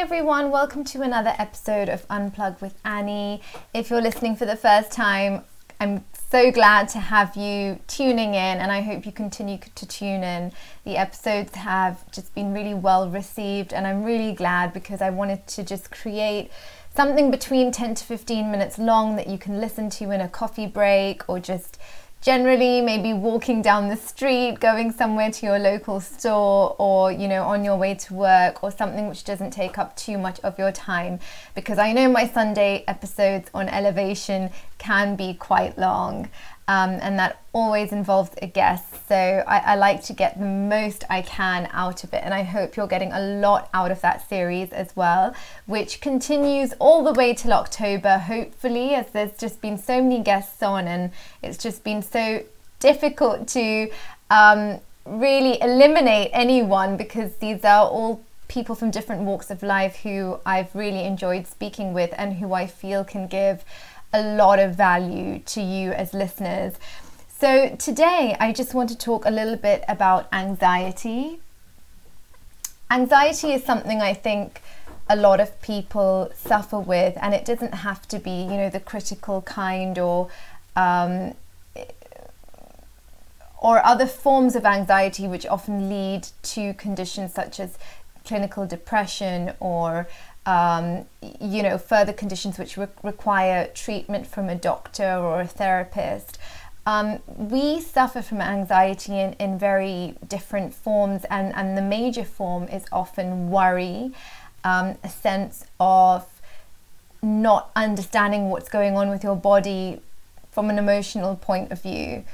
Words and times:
everyone, 0.00 0.50
welcome 0.50 0.82
to 0.82 1.02
another 1.02 1.34
episode 1.36 1.90
of 1.90 2.08
Unplug 2.08 2.58
with 2.62 2.74
Annie. 2.86 3.42
If 3.74 3.90
you're 3.90 4.00
listening 4.00 4.34
for 4.34 4.46
the 4.46 4.56
first 4.56 4.90
time, 4.90 5.44
I'm 5.78 6.06
so 6.30 6.50
glad 6.50 6.88
to 6.90 6.98
have 6.98 7.36
you 7.36 7.78
tuning 7.86 8.30
in, 8.30 8.58
and 8.60 8.72
I 8.72 8.80
hope 8.80 9.04
you 9.04 9.12
continue 9.12 9.58
to 9.74 9.86
tune 9.86 10.24
in. 10.24 10.52
The 10.86 10.96
episodes 10.96 11.54
have 11.54 12.10
just 12.12 12.34
been 12.34 12.54
really 12.54 12.72
well 12.72 13.10
received, 13.10 13.74
and 13.74 13.86
I'm 13.86 14.02
really 14.02 14.32
glad 14.32 14.72
because 14.72 15.02
I 15.02 15.10
wanted 15.10 15.46
to 15.48 15.62
just 15.62 15.90
create 15.90 16.50
something 16.96 17.30
between 17.30 17.70
10 17.70 17.96
to 17.96 18.04
15 18.04 18.50
minutes 18.50 18.78
long 18.78 19.16
that 19.16 19.26
you 19.26 19.36
can 19.36 19.60
listen 19.60 19.90
to 19.90 20.12
in 20.12 20.22
a 20.22 20.28
coffee 20.30 20.66
break 20.66 21.28
or 21.28 21.38
just 21.38 21.78
generally 22.20 22.82
maybe 22.82 23.14
walking 23.14 23.62
down 23.62 23.88
the 23.88 23.96
street 23.96 24.60
going 24.60 24.92
somewhere 24.92 25.30
to 25.30 25.46
your 25.46 25.58
local 25.58 26.00
store 26.00 26.76
or 26.78 27.10
you 27.10 27.26
know 27.26 27.44
on 27.44 27.64
your 27.64 27.76
way 27.76 27.94
to 27.94 28.12
work 28.12 28.62
or 28.62 28.70
something 28.70 29.08
which 29.08 29.24
doesn't 29.24 29.50
take 29.50 29.78
up 29.78 29.96
too 29.96 30.18
much 30.18 30.38
of 30.40 30.58
your 30.58 30.72
time. 30.72 31.18
Because 31.54 31.78
i 31.78 31.92
know 31.92 32.08
my 32.10 32.26
sunday 32.26 32.84
episodes 32.86 33.50
on 33.54 33.68
elevation 33.68 34.50
can 34.78 35.16
be 35.16 35.34
quite 35.34 35.78
long 35.78 36.28
um, 36.70 37.00
and 37.02 37.18
that 37.18 37.42
always 37.52 37.90
involves 37.90 38.30
a 38.40 38.46
guest. 38.46 39.08
So 39.08 39.16
I, 39.16 39.72
I, 39.72 39.74
like 39.74 40.04
to 40.04 40.12
get 40.12 40.38
the 40.38 40.46
most 40.46 41.02
I 41.10 41.20
can 41.20 41.68
out 41.72 42.04
of 42.04 42.14
it, 42.14 42.22
and 42.22 42.32
I 42.32 42.44
hope 42.44 42.76
you're 42.76 42.86
getting 42.86 43.12
a 43.12 43.18
lot 43.18 43.68
out 43.74 43.90
of 43.90 44.00
that 44.02 44.28
series 44.28 44.70
as 44.70 44.94
well, 44.94 45.34
which 45.66 46.00
continues 46.00 46.72
all 46.78 47.02
the 47.02 47.12
way 47.12 47.34
till 47.34 47.52
October, 47.52 48.18
hopefully, 48.18 48.94
as 48.94 49.10
there's 49.10 49.36
just 49.36 49.60
been 49.60 49.78
so 49.78 50.00
many 50.00 50.22
guests 50.22 50.62
on, 50.62 50.86
and 50.86 51.10
it's 51.42 51.58
just 51.58 51.82
been 51.82 52.02
so 52.02 52.44
difficult 52.78 53.48
to 53.48 53.90
um, 54.30 54.78
really 55.04 55.60
eliminate 55.60 56.30
anyone 56.32 56.96
because 56.96 57.34
these 57.38 57.64
are 57.64 57.84
all 57.88 58.22
people 58.46 58.76
from 58.76 58.92
different 58.92 59.22
walks 59.22 59.50
of 59.50 59.64
life 59.64 59.96
who 60.04 60.38
I've 60.46 60.72
really 60.72 61.04
enjoyed 61.04 61.48
speaking 61.48 61.92
with 61.92 62.14
and 62.16 62.34
who 62.34 62.52
I 62.52 62.68
feel 62.68 63.02
can 63.02 63.26
give 63.26 63.64
a 64.12 64.22
lot 64.22 64.58
of 64.58 64.74
value 64.74 65.38
to 65.40 65.60
you 65.60 65.92
as 65.92 66.12
listeners. 66.14 66.74
So, 67.28 67.74
today 67.76 68.36
I 68.38 68.52
just 68.52 68.74
want 68.74 68.90
to 68.90 68.98
talk 68.98 69.24
a 69.24 69.30
little 69.30 69.56
bit 69.56 69.84
about 69.88 70.28
anxiety. 70.32 71.40
Anxiety 72.90 73.52
is 73.52 73.64
something 73.64 74.00
I 74.00 74.14
think 74.14 74.60
a 75.08 75.16
lot 75.16 75.40
of 75.40 75.60
people 75.62 76.30
suffer 76.34 76.78
with, 76.78 77.16
and 77.20 77.34
it 77.34 77.44
doesn't 77.44 77.74
have 77.74 78.06
to 78.08 78.18
be, 78.18 78.30
you 78.42 78.56
know, 78.56 78.70
the 78.70 78.80
critical 78.80 79.42
kind 79.42 79.98
or 79.98 80.28
um, 80.76 81.34
or 83.60 83.84
other 83.84 84.06
forms 84.06 84.56
of 84.56 84.64
anxiety 84.64 85.28
which 85.28 85.46
often 85.46 85.88
lead 85.88 86.26
to 86.42 86.72
conditions 86.74 87.34
such 87.34 87.60
as 87.60 87.78
clinical 88.24 88.66
depression 88.66 89.52
or 89.60 90.08
um, 90.50 91.06
you 91.40 91.62
know, 91.62 91.78
further 91.78 92.12
conditions 92.12 92.58
which 92.58 92.76
re- 92.76 92.88
require 93.04 93.68
treatment 93.68 94.26
from 94.26 94.48
a 94.48 94.56
doctor 94.56 95.04
or 95.04 95.42
a 95.42 95.46
therapist. 95.46 96.38
Um, 96.84 97.20
we 97.36 97.80
suffer 97.80 98.20
from 98.20 98.40
anxiety 98.40 99.20
in, 99.20 99.34
in 99.34 99.60
very 99.60 100.16
different 100.26 100.74
forms, 100.74 101.24
and, 101.30 101.54
and 101.54 101.78
the 101.78 101.82
major 101.82 102.24
form 102.24 102.64
is 102.64 102.84
often 102.90 103.48
worry, 103.50 104.10
um, 104.64 104.98
a 105.04 105.08
sense 105.08 105.66
of 105.78 106.26
not 107.22 107.70
understanding 107.76 108.48
what's 108.48 108.68
going 108.68 108.96
on 108.96 109.08
with 109.08 109.22
your 109.22 109.36
body 109.36 110.00
from 110.50 110.68
an 110.68 110.78
emotional 110.78 111.36
point 111.36 111.70
of 111.70 111.80
view 111.80 112.24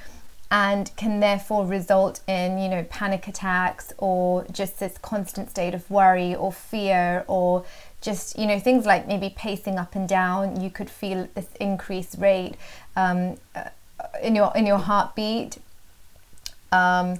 and 0.50 0.94
can 0.96 1.18
therefore 1.20 1.66
result 1.66 2.20
in 2.28 2.56
you 2.58 2.68
know 2.68 2.84
panic 2.84 3.26
attacks 3.26 3.92
or 3.98 4.46
just 4.52 4.78
this 4.78 4.96
constant 4.98 5.50
state 5.50 5.74
of 5.74 5.90
worry 5.90 6.34
or 6.34 6.52
fear 6.52 7.24
or 7.26 7.64
just 8.00 8.38
you 8.38 8.46
know 8.46 8.58
things 8.58 8.86
like 8.86 9.06
maybe 9.06 9.30
pacing 9.30 9.78
up 9.78 9.94
and 9.94 10.08
down 10.08 10.60
you 10.60 10.70
could 10.70 10.90
feel 10.90 11.28
this 11.34 11.48
increased 11.60 12.16
rate 12.18 12.54
um, 12.94 13.36
uh, 13.54 13.64
in 14.22 14.34
your 14.34 14.52
in 14.54 14.66
your 14.66 14.78
heartbeat. 14.78 15.58
Um, 16.72 17.18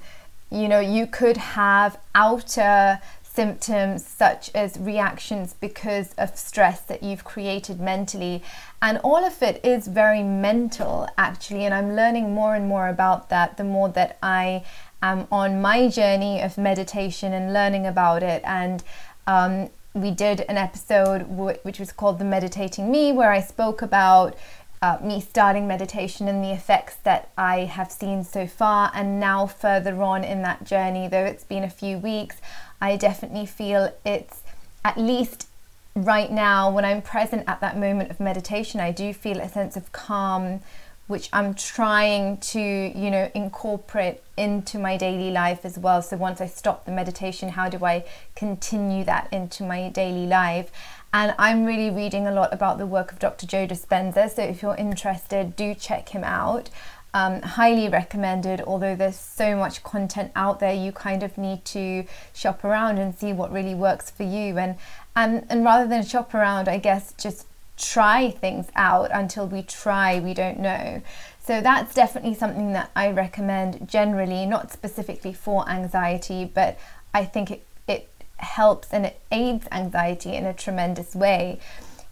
you 0.50 0.68
know 0.68 0.80
you 0.80 1.06
could 1.06 1.36
have 1.36 1.98
outer 2.14 3.00
symptoms 3.22 4.06
such 4.06 4.50
as 4.54 4.78
reactions 4.78 5.54
because 5.60 6.14
of 6.14 6.38
stress 6.38 6.80
that 6.80 7.02
you've 7.02 7.22
created 7.22 7.78
mentally. 7.78 8.42
And 8.80 8.96
all 8.98 9.22
of 9.24 9.42
it 9.42 9.62
is 9.62 9.88
very 9.88 10.22
mental 10.22 11.06
actually 11.18 11.64
and 11.64 11.74
i'm 11.74 11.94
learning 11.94 12.32
more 12.32 12.54
and 12.54 12.66
more 12.66 12.88
about 12.88 13.28
that 13.28 13.56
the 13.56 13.64
more 13.64 13.88
that 13.90 14.16
i 14.22 14.64
am 15.02 15.26
on 15.30 15.60
my 15.60 15.88
journey 15.88 16.40
of 16.40 16.56
meditation 16.58 17.32
and 17.32 17.52
learning 17.52 17.86
about 17.86 18.22
it. 18.22 18.42
And 18.44 18.82
um, 19.26 19.70
we 19.96 20.10
did 20.10 20.42
an 20.42 20.58
episode 20.58 21.20
w- 21.20 21.58
which 21.62 21.78
was 21.78 21.90
called 21.90 22.18
The 22.18 22.24
Meditating 22.24 22.90
Me, 22.90 23.12
where 23.12 23.30
I 23.30 23.40
spoke 23.40 23.80
about 23.82 24.36
uh, 24.82 24.98
me 25.02 25.20
starting 25.20 25.66
meditation 25.66 26.28
and 26.28 26.44
the 26.44 26.52
effects 26.52 26.96
that 27.04 27.30
I 27.36 27.60
have 27.60 27.90
seen 27.90 28.22
so 28.22 28.46
far. 28.46 28.92
And 28.94 29.18
now, 29.18 29.46
further 29.46 30.02
on 30.02 30.22
in 30.22 30.42
that 30.42 30.64
journey, 30.64 31.08
though 31.08 31.24
it's 31.24 31.44
been 31.44 31.64
a 31.64 31.70
few 31.70 31.96
weeks, 31.98 32.36
I 32.80 32.96
definitely 32.96 33.46
feel 33.46 33.92
it's 34.04 34.42
at 34.84 34.98
least 34.98 35.48
right 35.94 36.30
now 36.30 36.70
when 36.70 36.84
I'm 36.84 37.00
present 37.00 37.44
at 37.46 37.60
that 37.62 37.78
moment 37.78 38.10
of 38.10 38.20
meditation, 38.20 38.80
I 38.80 38.92
do 38.92 39.14
feel 39.14 39.40
a 39.40 39.48
sense 39.48 39.76
of 39.76 39.90
calm 39.92 40.60
which 41.06 41.28
I'm 41.32 41.54
trying 41.54 42.38
to, 42.38 42.60
you 42.60 43.10
know, 43.10 43.30
incorporate 43.34 44.22
into 44.36 44.78
my 44.78 44.96
daily 44.96 45.30
life 45.30 45.64
as 45.64 45.78
well. 45.78 46.02
So 46.02 46.16
once 46.16 46.40
I 46.40 46.46
stop 46.46 46.84
the 46.84 46.92
meditation, 46.92 47.50
how 47.50 47.68
do 47.68 47.84
I 47.84 48.04
continue 48.34 49.04
that 49.04 49.28
into 49.32 49.62
my 49.62 49.88
daily 49.88 50.26
life? 50.26 50.70
And 51.12 51.34
I'm 51.38 51.64
really 51.64 51.90
reading 51.90 52.26
a 52.26 52.32
lot 52.32 52.52
about 52.52 52.78
the 52.78 52.86
work 52.86 53.12
of 53.12 53.18
Dr. 53.18 53.46
Joe 53.46 53.66
Dispenza. 53.66 54.28
So 54.30 54.42
if 54.42 54.62
you're 54.62 54.76
interested, 54.76 55.56
do 55.56 55.74
check 55.74 56.10
him 56.10 56.24
out. 56.24 56.70
Um, 57.14 57.40
highly 57.40 57.88
recommended, 57.88 58.60
although 58.60 58.94
there's 58.94 59.18
so 59.18 59.56
much 59.56 59.82
content 59.82 60.32
out 60.36 60.60
there, 60.60 60.74
you 60.74 60.92
kind 60.92 61.22
of 61.22 61.38
need 61.38 61.64
to 61.66 62.04
shop 62.34 62.62
around 62.62 62.98
and 62.98 63.16
see 63.16 63.32
what 63.32 63.50
really 63.50 63.74
works 63.74 64.10
for 64.10 64.24
you. 64.24 64.58
And, 64.58 64.76
and, 65.14 65.46
and 65.48 65.64
rather 65.64 65.88
than 65.88 66.04
shop 66.04 66.34
around, 66.34 66.68
I 66.68 66.76
guess 66.76 67.14
just 67.14 67.46
try 67.76 68.30
things 68.30 68.68
out 68.74 69.10
until 69.12 69.46
we 69.46 69.62
try, 69.62 70.18
we 70.18 70.34
don't 70.34 70.58
know. 70.58 71.02
So 71.42 71.60
that's 71.60 71.94
definitely 71.94 72.34
something 72.34 72.72
that 72.72 72.90
I 72.96 73.10
recommend 73.10 73.88
generally, 73.88 74.46
not 74.46 74.72
specifically 74.72 75.32
for 75.32 75.68
anxiety, 75.68 76.44
but 76.44 76.78
I 77.14 77.24
think 77.24 77.50
it, 77.50 77.66
it 77.86 78.08
helps 78.38 78.92
and 78.92 79.06
it 79.06 79.20
aids 79.30 79.66
anxiety 79.70 80.34
in 80.34 80.44
a 80.44 80.52
tremendous 80.52 81.14
way. 81.14 81.60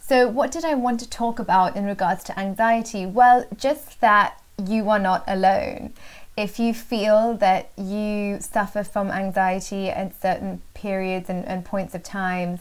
So, 0.00 0.28
what 0.28 0.52
did 0.52 0.64
I 0.64 0.74
want 0.74 1.00
to 1.00 1.08
talk 1.08 1.38
about 1.38 1.76
in 1.76 1.86
regards 1.86 2.22
to 2.24 2.38
anxiety? 2.38 3.06
Well, 3.06 3.46
just 3.56 4.00
that 4.02 4.40
you 4.62 4.88
are 4.90 4.98
not 4.98 5.24
alone. 5.26 5.94
If 6.36 6.58
you 6.58 6.74
feel 6.74 7.34
that 7.38 7.70
you 7.76 8.38
suffer 8.40 8.84
from 8.84 9.10
anxiety 9.10 9.88
at 9.88 10.20
certain 10.20 10.62
periods 10.74 11.30
and, 11.30 11.44
and 11.46 11.64
points 11.64 11.94
of 11.94 12.02
times, 12.02 12.60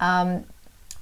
um, 0.00 0.44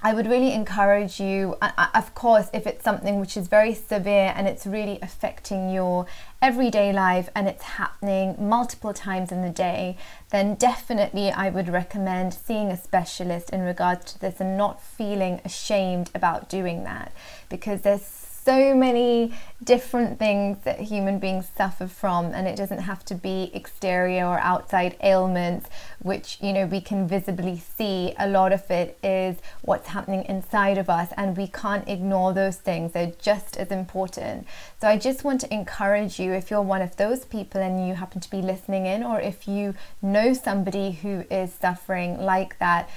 I 0.02 0.14
would 0.14 0.26
really 0.26 0.54
encourage 0.54 1.20
you, 1.20 1.56
of 1.60 2.14
course, 2.14 2.48
if 2.54 2.66
it's 2.66 2.82
something 2.82 3.20
which 3.20 3.36
is 3.36 3.48
very 3.48 3.74
severe 3.74 4.32
and 4.34 4.48
it's 4.48 4.66
really 4.66 4.98
affecting 5.02 5.68
your 5.68 6.06
everyday 6.40 6.90
life 6.90 7.28
and 7.34 7.46
it's 7.46 7.62
happening 7.62 8.34
multiple 8.38 8.94
times 8.94 9.30
in 9.30 9.42
the 9.42 9.50
day, 9.50 9.98
then 10.30 10.54
definitely 10.54 11.30
I 11.30 11.50
would 11.50 11.68
recommend 11.68 12.32
seeing 12.32 12.70
a 12.70 12.78
specialist 12.78 13.50
in 13.50 13.60
regards 13.60 14.14
to 14.14 14.20
this 14.20 14.40
and 14.40 14.56
not 14.56 14.82
feeling 14.82 15.42
ashamed 15.44 16.10
about 16.14 16.48
doing 16.48 16.84
that 16.84 17.12
because 17.50 17.82
there's 17.82 18.19
so 18.44 18.74
many 18.74 19.32
different 19.62 20.18
things 20.18 20.58
that 20.64 20.80
human 20.80 21.18
beings 21.18 21.46
suffer 21.54 21.86
from 21.86 22.26
and 22.26 22.48
it 22.48 22.56
doesn't 22.56 22.78
have 22.78 23.04
to 23.04 23.14
be 23.14 23.50
exterior 23.52 24.24
or 24.24 24.38
outside 24.38 24.96
ailments 25.02 25.68
which 26.02 26.38
you 26.40 26.52
know 26.52 26.64
we 26.64 26.80
can 26.80 27.06
visibly 27.06 27.58
see. 27.58 28.14
A 28.18 28.26
lot 28.26 28.52
of 28.52 28.70
it 28.70 28.98
is 29.02 29.36
what's 29.62 29.88
happening 29.88 30.24
inside 30.24 30.78
of 30.78 30.88
us 30.88 31.12
and 31.16 31.36
we 31.36 31.46
can't 31.46 31.86
ignore 31.88 32.32
those 32.32 32.56
things. 32.56 32.92
They're 32.92 33.12
just 33.20 33.56
as 33.56 33.70
important. 33.70 34.46
So 34.80 34.88
i 34.88 34.96
just 34.96 35.24
want 35.24 35.40
to 35.42 35.52
encourage 35.52 36.18
you 36.18 36.32
if 36.32 36.50
you're 36.50 36.62
one 36.62 36.82
of 36.82 36.96
those 36.96 37.24
people 37.24 37.60
and 37.60 37.86
you 37.86 37.94
happen 37.94 38.20
to 38.20 38.30
be 38.30 38.40
listening 38.40 38.86
in 38.86 39.02
or 39.02 39.20
if 39.20 39.46
you 39.46 39.74
know 40.00 40.32
somebody 40.32 40.92
who 40.92 41.24
is 41.30 41.52
suffering 41.52 42.18
like 42.18 42.58
that 42.58 42.88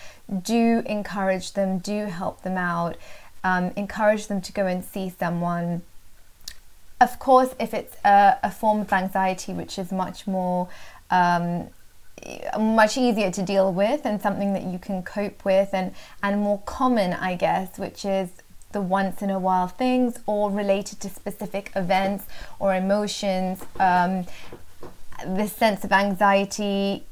do 0.42 0.82
encourage 0.86 1.54
them 1.54 1.80
do 1.80 2.06
help 2.06 2.42
them 2.44 2.58
out 2.58 2.96
um, 3.44 3.72
encourage 3.76 4.28
them 4.28 4.42
to 4.42 4.52
go 4.52 4.66
and 4.66 4.84
see 4.84 5.10
someone. 5.10 5.82
Of 7.02 7.20
course, 7.20 7.54
if 7.60 7.74
it's 7.74 7.96
a, 8.06 8.38
a 8.44 8.52
form 8.52 8.82
of 8.82 8.94
anxiety 8.94 9.54
which 9.54 9.78
is 9.78 9.92
much 9.92 10.26
more 10.28 10.70
um, 11.12 11.68
much 12.58 12.98
easier 12.98 13.30
to 13.32 13.44
deal 13.44 13.74
with 13.74 14.06
and 14.06 14.22
something 14.22 14.54
that 14.54 14.64
you 14.64 14.80
can 14.80 15.04
cope 15.04 15.44
with 15.44 15.70
and 15.74 15.94
and 16.22 16.40
more 16.40 16.62
common 16.66 17.12
I 17.14 17.36
guess 17.36 17.78
which 17.78 18.06
is 18.06 18.30
the 18.72 18.82
once 18.82 19.22
in 19.22 19.30
a 19.30 19.40
while 19.40 19.68
things 19.68 20.20
or 20.26 20.50
related 20.50 21.00
to 21.02 21.10
specific 21.10 21.72
events 21.76 22.26
or 22.60 22.74
emotions 22.74 23.64
um, 23.80 24.26
this 25.26 25.54
sense 25.54 25.84
of 25.84 25.92
anxiety 25.92 27.04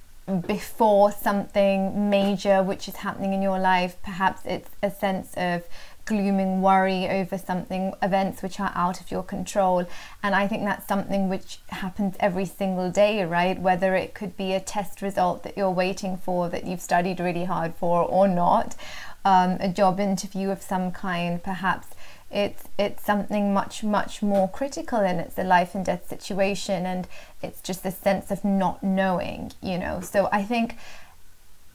before 0.48 1.12
something 1.12 2.10
major 2.10 2.64
which 2.64 2.88
is 2.88 2.98
happening 2.98 3.34
in 3.34 3.42
your 3.42 3.60
life. 3.60 3.98
Perhaps 4.04 4.42
it's 4.46 4.70
a 4.82 4.92
sense 4.92 5.34
of 5.36 5.64
glooming 6.06 6.62
worry 6.62 7.08
over 7.08 7.38
something, 7.38 7.94
events 8.02 8.42
which 8.42 8.60
are 8.60 8.72
out 8.76 9.00
of 9.02 9.12
your 9.12 9.24
control. 9.24 9.86
And 10.24 10.36
I 10.36 10.48
think 10.48 10.64
that's 10.64 10.88
something 10.88 11.30
which 11.30 11.60
happens 11.70 12.16
every 12.20 12.46
single 12.46 12.92
day, 12.92 13.24
right? 13.24 13.60
Whether 13.60 13.96
it 13.96 14.14
could 14.14 14.36
be 14.38 14.54
a 14.54 14.60
test 14.60 15.02
result 15.02 15.44
that 15.44 15.58
you're 15.58 15.72
waiting 15.72 16.18
for, 16.18 16.50
that 16.50 16.66
you've 16.66 16.82
studied 16.82 17.20
really 17.20 17.46
hard 17.46 17.76
for, 17.76 18.04
or 18.04 18.28
not, 18.28 18.76
um, 19.24 19.58
a 19.60 19.70
job 19.70 20.00
interview 20.00 20.50
of 20.50 20.62
some 20.62 20.92
kind, 20.92 21.44
perhaps 21.44 21.88
it's 22.32 22.64
it's 22.80 23.04
something 23.04 23.54
much 23.54 23.84
much 23.84 24.24
more 24.24 24.48
critical 24.50 25.00
and 25.00 25.20
it's 25.20 25.38
a 25.38 25.44
life 25.44 25.76
and 25.76 25.86
death 25.86 26.08
situation 26.08 26.86
and 26.86 27.08
it's 27.42 27.62
just 27.62 27.86
a 27.86 27.92
sense 27.92 28.32
of 28.32 28.46
not 28.46 28.82
knowing 28.82 29.52
you 29.62 29.78
know 29.78 30.00
so 30.00 30.30
i 30.32 30.42
think 30.42 30.78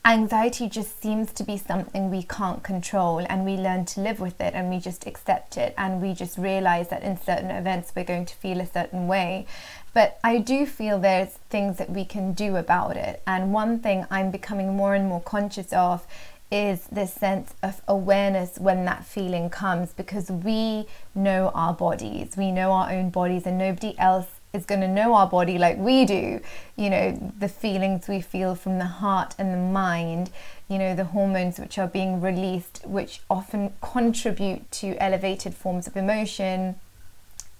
anxiety 0.07 0.69
just 0.69 1.01
seems 1.01 1.33
to 1.33 1.43
be 1.43 1.57
something 1.57 2.09
we 2.09 2.23
can't 2.23 2.63
control 2.63 3.25
and 3.27 3.43
we 3.43 3.57
learn 3.57 3.83
to 3.83 3.99
live 3.99 4.21
with 4.21 4.39
it 4.39 4.53
and 4.53 4.69
we 4.69 4.79
just 4.79 5.05
accept 5.05 5.57
it 5.57 5.73
and 5.77 6.01
we 6.01 6.13
just 6.13 6.37
realize 6.37 6.87
that 6.87 7.03
in 7.03 7.19
certain 7.19 7.51
events 7.51 7.91
we're 7.93 8.05
going 8.05 8.25
to 8.25 8.35
feel 8.35 8.61
a 8.61 8.65
certain 8.65 9.07
way. 9.07 9.45
But 9.93 10.17
i 10.23 10.37
do 10.37 10.65
feel 10.65 10.97
there's 10.97 11.31
things 11.49 11.77
that 11.77 11.89
we 11.89 12.05
can 12.05 12.31
do 12.31 12.55
about 12.55 12.95
it. 12.95 13.21
And 13.27 13.51
one 13.51 13.79
thing 13.79 14.05
i'm 14.09 14.31
becoming 14.31 14.77
more 14.77 14.95
and 14.95 15.09
more 15.09 15.21
conscious 15.21 15.73
of 15.73 16.07
is 16.49 16.87
this 16.89 17.13
sense 17.13 17.53
of 17.61 17.81
awareness 17.89 18.57
when 18.57 18.85
that 18.85 19.05
feeling 19.05 19.49
comes 19.49 19.91
because 19.91 20.31
we 20.31 20.87
know 21.13 21.51
our 21.53 21.73
bodies, 21.73 22.37
we 22.37 22.53
know 22.53 22.71
our 22.71 22.89
own 22.89 23.09
bodies, 23.09 23.45
and 23.45 23.57
nobody 23.57 23.93
else 23.99 24.27
is 24.53 24.65
going 24.65 24.81
to 24.81 24.87
know 24.87 25.13
our 25.13 25.27
body 25.27 25.57
like 25.57 25.77
we 25.77 26.05
do. 26.05 26.41
You 26.75 26.89
know, 26.89 27.33
the 27.39 27.49
feelings 27.49 28.07
we 28.07 28.21
feel 28.21 28.55
from 28.55 28.77
the 28.77 28.85
heart 28.85 29.35
and 29.37 29.53
the 29.53 29.57
mind, 29.57 30.29
you 30.67 30.77
know, 30.77 30.95
the 30.95 31.05
hormones 31.05 31.59
which 31.59 31.77
are 31.77 31.87
being 31.87 32.21
released, 32.21 32.81
which 32.85 33.21
often 33.29 33.73
contribute 33.81 34.69
to 34.73 34.95
elevated 34.97 35.53
forms 35.53 35.87
of 35.87 35.95
emotion. 35.95 36.75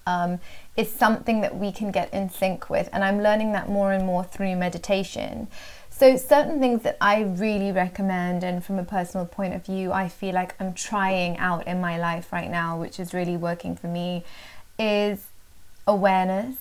Um, 0.05 0.39
is 0.77 0.89
something 0.89 1.41
that 1.41 1.57
we 1.57 1.73
can 1.73 1.91
get 1.91 2.13
in 2.13 2.29
sync 2.29 2.69
with, 2.69 2.87
and 2.93 3.03
I'm 3.03 3.21
learning 3.21 3.51
that 3.51 3.67
more 3.67 3.91
and 3.91 4.05
more 4.05 4.23
through 4.23 4.55
meditation. 4.55 5.49
So, 5.89 6.15
certain 6.15 6.59
things 6.59 6.83
that 6.83 6.95
I 7.01 7.23
really 7.23 7.73
recommend, 7.73 8.43
and 8.43 8.63
from 8.63 8.79
a 8.79 8.85
personal 8.85 9.25
point 9.25 9.53
of 9.53 9.65
view, 9.65 9.91
I 9.91 10.07
feel 10.07 10.33
like 10.35 10.53
I'm 10.61 10.73
trying 10.73 11.37
out 11.39 11.67
in 11.67 11.81
my 11.81 11.97
life 11.97 12.31
right 12.31 12.49
now, 12.49 12.79
which 12.79 13.01
is 13.01 13.13
really 13.13 13.35
working 13.35 13.75
for 13.75 13.87
me, 13.87 14.23
is 14.79 15.25
awareness. 15.87 16.55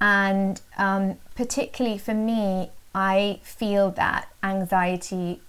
And 0.00 0.60
um, 0.76 1.16
particularly 1.34 1.98
for 1.98 2.14
me, 2.14 2.70
I 2.94 3.40
feel 3.42 3.90
that 3.92 4.28
anxiety 4.42 5.40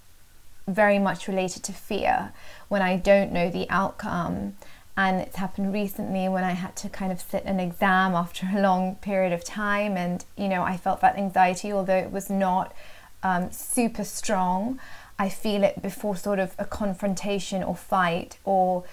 very 0.66 0.98
much 0.98 1.28
related 1.28 1.62
to 1.64 1.72
fear 1.72 2.32
when 2.68 2.82
I 2.82 2.96
don't 2.96 3.32
know 3.32 3.50
the 3.50 3.68
outcome. 3.70 4.56
And 4.96 5.20
it's 5.20 5.36
happened 5.36 5.72
recently 5.72 6.28
when 6.28 6.42
I 6.42 6.52
had 6.52 6.74
to 6.76 6.88
kind 6.88 7.12
of 7.12 7.20
sit 7.20 7.44
an 7.44 7.60
exam 7.60 8.14
after 8.14 8.46
a 8.52 8.60
long 8.60 8.96
period 8.96 9.32
of 9.32 9.44
time. 9.44 9.96
And, 9.96 10.24
you 10.36 10.48
know, 10.48 10.62
I 10.62 10.76
felt 10.76 11.00
that 11.02 11.16
anxiety, 11.16 11.72
although 11.72 11.98
it 11.98 12.10
was 12.10 12.30
not 12.30 12.74
um, 13.22 13.50
super 13.52 14.04
strong. 14.04 14.80
I 15.18 15.28
feel 15.28 15.64
it 15.64 15.82
before 15.82 16.16
sort 16.16 16.38
of 16.38 16.54
a 16.58 16.64
confrontation 16.64 17.62
or 17.62 17.76
fight, 17.76 18.38
or 18.44 18.84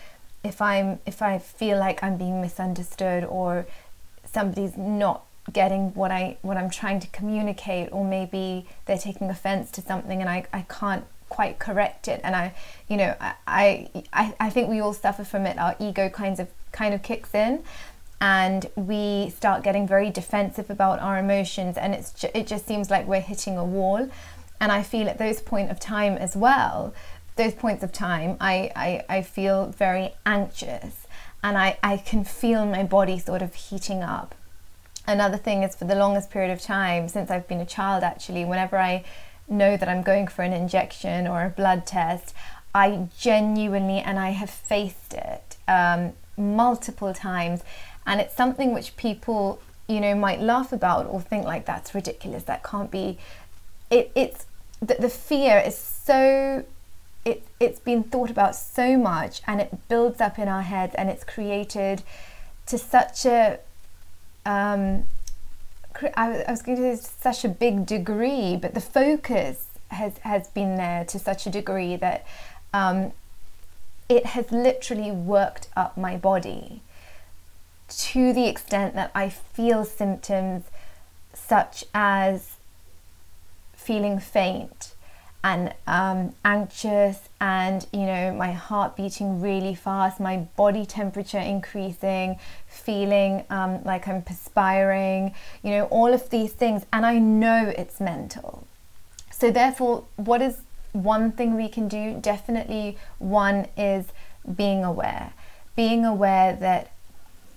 if 0.43 0.61
I'm 0.61 0.99
if 1.05 1.21
I 1.21 1.37
feel 1.37 1.77
like 1.77 2.03
I'm 2.03 2.17
being 2.17 2.41
misunderstood 2.41 3.23
or 3.23 3.65
somebody's 4.25 4.77
not 4.77 5.25
getting 5.51 5.93
what 5.93 6.11
I 6.11 6.37
what 6.41 6.57
I'm 6.57 6.69
trying 6.69 6.99
to 7.01 7.07
communicate, 7.07 7.89
or 7.91 8.05
maybe 8.05 8.65
they're 8.85 8.97
taking 8.97 9.29
offense 9.29 9.71
to 9.71 9.81
something 9.81 10.21
and 10.21 10.29
I, 10.29 10.45
I 10.53 10.61
can't 10.69 11.05
quite 11.29 11.59
correct 11.59 12.07
it. 12.07 12.21
And 12.23 12.35
I 12.35 12.53
you 12.87 12.97
know 12.97 13.15
I, 13.19 13.89
I 14.13 14.33
I 14.39 14.49
think 14.49 14.69
we 14.69 14.79
all 14.79 14.93
suffer 14.93 15.23
from 15.23 15.45
it. 15.45 15.57
Our 15.57 15.75
ego 15.79 16.09
kinds 16.09 16.39
of 16.39 16.47
kind 16.71 16.93
of 16.93 17.03
kicks 17.03 17.33
in 17.33 17.63
and 18.21 18.67
we 18.75 19.31
start 19.31 19.63
getting 19.63 19.85
very 19.85 20.09
defensive 20.09 20.69
about 20.69 20.99
our 20.99 21.17
emotions 21.17 21.77
and 21.77 21.93
it's 21.93 22.13
ju- 22.13 22.29
it 22.33 22.47
just 22.47 22.65
seems 22.65 22.89
like 22.89 23.05
we're 23.05 23.19
hitting 23.19 23.57
a 23.57 23.65
wall. 23.65 24.09
And 24.61 24.71
i 24.71 24.81
feel 24.81 25.09
at 25.09 25.17
those 25.17 25.41
point 25.41 25.71
of 25.71 25.77
time 25.77 26.13
as 26.13 26.37
well 26.37 26.93
those 27.35 27.53
points 27.53 27.83
of 27.83 27.91
time 27.91 28.37
i 28.39 28.71
i, 28.77 29.17
I 29.17 29.21
feel 29.21 29.67
very 29.67 30.13
anxious 30.25 31.05
and 31.43 31.57
I, 31.57 31.77
I 31.83 31.97
can 31.97 32.23
feel 32.23 32.65
my 32.65 32.83
body 32.83 33.19
sort 33.19 33.41
of 33.41 33.53
heating 33.53 34.01
up 34.01 34.33
another 35.07 35.37
thing 35.37 35.63
is 35.63 35.75
for 35.75 35.85
the 35.85 35.95
longest 35.95 36.29
period 36.31 36.51
of 36.51 36.61
time 36.61 37.07
since 37.07 37.29
i've 37.29 37.47
been 37.47 37.59
a 37.59 37.65
child 37.65 38.03
actually 38.03 38.45
whenever 38.45 38.77
i 38.77 39.03
know 39.47 39.75
that 39.75 39.89
i'm 39.89 40.01
going 40.01 40.27
for 40.27 40.41
an 40.43 40.53
injection 40.53 41.27
or 41.27 41.43
a 41.43 41.49
blood 41.49 41.85
test 41.85 42.33
i 42.73 43.07
genuinely 43.19 43.99
and 43.99 44.17
i 44.17 44.29
have 44.29 44.49
faced 44.49 45.13
it 45.13 45.57
um, 45.67 46.13
multiple 46.37 47.13
times. 47.13 47.63
And 48.05 48.19
it's 48.19 48.35
something 48.35 48.73
which 48.73 48.97
people 48.97 49.59
you 49.87 49.99
know 49.99 50.15
might 50.15 50.39
laugh 50.39 50.71
about 50.71 51.05
or 51.07 51.19
think 51.19 51.45
like 51.45 51.65
that's 51.65 51.93
ridiculous 51.93 52.43
that 52.43 52.63
can't 52.63 52.91
be. 52.91 53.17
It, 53.89 54.11
it's 54.15 54.45
the, 54.79 54.95
the 54.99 55.09
fear 55.09 55.57
is 55.59 55.77
so 55.77 56.65
it, 57.25 57.43
it's 57.59 57.79
been 57.79 58.03
thought 58.03 58.29
about 58.29 58.55
so 58.55 58.97
much 58.97 59.41
and 59.47 59.61
it 59.61 59.87
builds 59.87 60.19
up 60.19 60.37
in 60.37 60.47
our 60.47 60.61
heads 60.61 60.93
and 60.95 61.09
it's 61.09 61.23
created 61.23 62.03
to 62.65 62.77
such 62.77 63.25
a 63.25 63.59
um, 64.45 65.05
I, 66.15 66.43
was 66.49 66.61
going 66.61 66.77
to 66.77 66.97
say 66.97 67.09
such 67.21 67.45
a 67.45 67.49
big 67.49 67.85
degree 67.85 68.55
but 68.55 68.73
the 68.73 68.81
focus 68.81 69.67
has 69.89 70.17
has 70.19 70.47
been 70.49 70.75
there 70.75 71.05
to 71.05 71.19
such 71.19 71.45
a 71.45 71.49
degree 71.49 71.95
that 71.95 72.25
um, 72.73 73.11
it 74.09 74.25
has 74.27 74.51
literally 74.51 75.11
worked 75.11 75.67
up 75.75 75.97
my 75.97 76.17
body 76.17 76.81
to 77.87 78.33
the 78.33 78.47
extent 78.47 78.95
that 78.95 79.11
I 79.13 79.29
feel 79.29 79.85
symptoms 79.85 80.63
such 81.33 81.85
as 81.93 82.57
feeling 83.73 84.19
faint 84.19 84.93
and 85.43 85.73
um, 85.87 86.33
anxious 86.45 87.19
and 87.41 87.85
you 87.91 88.05
know 88.05 88.33
my 88.33 88.51
heart 88.51 88.95
beating 88.95 89.41
really 89.41 89.75
fast 89.75 90.19
my 90.19 90.37
body 90.55 90.85
temperature 90.85 91.39
increasing 91.39 92.39
feeling 92.65 93.43
um, 93.49 93.83
like 93.83 94.07
i'm 94.07 94.21
perspiring 94.21 95.33
you 95.61 95.69
know 95.71 95.83
all 95.85 96.13
of 96.13 96.29
these 96.29 96.53
things 96.53 96.85
and 96.93 97.05
i 97.05 97.17
know 97.19 97.73
it's 97.77 97.99
mental. 97.99 98.65
So 99.31 99.51
therefore 99.51 100.05
what 100.15 100.41
is 100.41 100.59
one 100.93 101.31
thing 101.31 101.55
we 101.55 101.67
can 101.67 101.87
do? 101.87 102.17
Definitely 102.21 102.97
one 103.17 103.67
is 103.75 104.05
being 104.55 104.83
aware. 104.83 105.33
Being 105.75 106.05
aware 106.05 106.55
that 106.55 106.91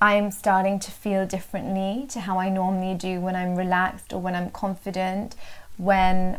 I'm 0.00 0.30
starting 0.30 0.78
to 0.80 0.90
feel 0.90 1.26
differently 1.26 2.06
to 2.10 2.20
how 2.20 2.38
I 2.38 2.48
normally 2.48 2.94
do 2.94 3.20
when 3.20 3.36
I'm 3.36 3.56
relaxed 3.56 4.12
or 4.12 4.20
when 4.20 4.34
I'm 4.34 4.50
confident, 4.50 5.34
when 5.76 6.38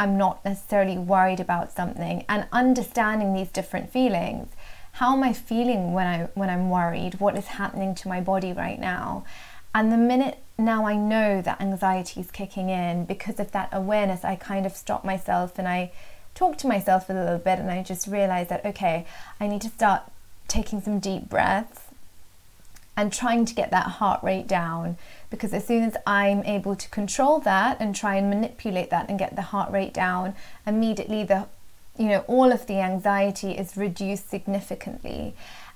I'm 0.00 0.16
not 0.16 0.42
necessarily 0.46 0.96
worried 0.96 1.40
about 1.40 1.72
something, 1.72 2.24
and 2.26 2.48
understanding 2.52 3.34
these 3.34 3.50
different 3.50 3.92
feelings. 3.92 4.48
How 4.92 5.12
am 5.12 5.22
I 5.22 5.34
feeling 5.34 5.92
when 5.92 6.06
I 6.06 6.28
when 6.32 6.48
I'm 6.48 6.70
worried? 6.70 7.20
What 7.20 7.36
is 7.36 7.48
happening 7.48 7.94
to 7.96 8.08
my 8.08 8.18
body 8.22 8.54
right 8.54 8.80
now? 8.80 9.24
And 9.74 9.92
the 9.92 9.98
minute 9.98 10.38
now 10.56 10.86
I 10.86 10.96
know 10.96 11.42
that 11.42 11.60
anxiety 11.60 12.18
is 12.18 12.30
kicking 12.30 12.70
in 12.70 13.04
because 13.04 13.38
of 13.38 13.52
that 13.52 13.68
awareness, 13.72 14.24
I 14.24 14.36
kind 14.36 14.64
of 14.64 14.72
stop 14.74 15.04
myself 15.04 15.58
and 15.58 15.68
I 15.68 15.92
talk 16.34 16.56
to 16.58 16.66
myself 16.66 17.10
a 17.10 17.12
little 17.12 17.38
bit 17.38 17.58
and 17.58 17.70
I 17.70 17.82
just 17.82 18.06
realize 18.06 18.48
that 18.48 18.64
okay, 18.64 19.04
I 19.38 19.48
need 19.48 19.60
to 19.60 19.68
start 19.68 20.04
taking 20.48 20.80
some 20.80 20.98
deep 20.98 21.28
breaths 21.28 21.82
and 22.96 23.12
trying 23.12 23.44
to 23.44 23.54
get 23.54 23.70
that 23.70 23.86
heart 23.98 24.22
rate 24.22 24.48
down 24.48 24.96
because 25.30 25.54
as 25.54 25.66
soon 25.66 25.84
as 25.84 25.96
I'm 26.06 26.42
able 26.44 26.74
to 26.76 26.88
control 26.90 27.38
that 27.40 27.78
and 27.80 27.94
try 27.94 28.16
and 28.16 28.28
manipulate 28.28 28.90
that 28.90 29.08
and 29.08 29.18
get 29.18 29.36
the 29.36 29.42
heart 29.42 29.72
rate 29.72 29.94
down, 29.94 30.34
immediately 30.66 31.24
the 31.24 31.46
you 31.96 32.08
know 32.08 32.24
all 32.26 32.52
of 32.52 32.66
the 32.66 32.80
anxiety 32.80 33.52
is 33.52 33.76
reduced 33.76 34.28
significantly. 34.28 35.34